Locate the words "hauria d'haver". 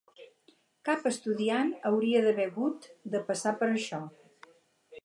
1.91-2.49